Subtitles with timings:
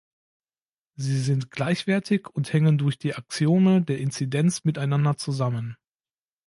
[0.95, 5.77] Sie sind gleichwertig und hängen durch die Axiome der Inzidenz miteinander zusammen.